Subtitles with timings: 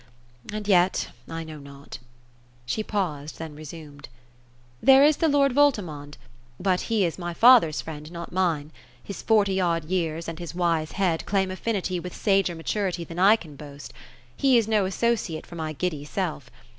[0.51, 1.99] And yet, I know not"
[2.65, 4.09] She paused, then resumed:"
[4.89, 6.17] There is the lord Voltimand;
[6.59, 8.71] but he is my father's friend, not mine.
[9.03, 13.35] His fortj' odd years, and his wise head, claim affinity with sager maturity than I
[13.35, 13.93] can boast.
[14.35, 16.49] He is no associate for my giddy self.